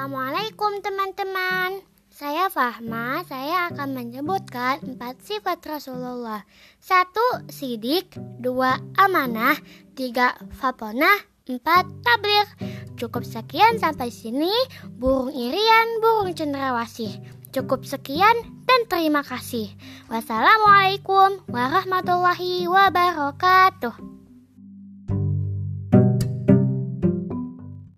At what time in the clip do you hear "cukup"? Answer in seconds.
12.96-13.28, 17.52-17.84